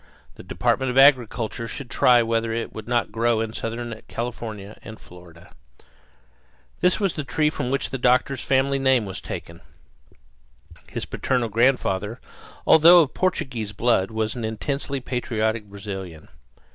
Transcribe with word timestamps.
The 0.33 0.41
Department 0.41 0.89
of 0.89 0.97
Agriculture 0.97 1.67
should 1.67 1.91
try 1.91 2.23
whether 2.23 2.51
it 2.51 2.73
would 2.73 2.87
not 2.87 3.11
grow 3.11 3.39
in 3.39 3.53
southern 3.53 4.01
California 4.07 4.75
and 4.83 4.99
Florida. 4.99 5.51
This 6.79 6.99
was 6.99 7.13
the 7.13 7.23
tree 7.23 7.51
from 7.51 7.69
which 7.69 7.91
the 7.91 7.99
doctor's 7.99 8.41
family 8.41 8.79
name 8.79 9.05
was 9.05 9.21
taken. 9.21 9.61
His 10.89 11.05
parental 11.05 11.49
grandfather, 11.49 12.19
although 12.65 13.03
of 13.03 13.13
Portuguese 13.13 13.73
blood, 13.73 14.09
was 14.09 14.33
an 14.33 14.43
intensely 14.43 15.01
patriotic 15.01 15.65
Brazilian. 15.65 16.29